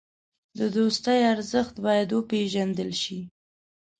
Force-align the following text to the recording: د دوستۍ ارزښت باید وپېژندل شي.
د 0.59 0.59
دوستۍ 0.77 1.19
ارزښت 1.33 1.75
باید 1.85 2.09
وپېژندل 2.11 2.91
شي. 3.03 3.19